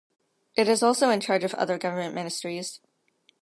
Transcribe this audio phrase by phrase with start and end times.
[0.55, 2.79] It is also in charge of other government ministries.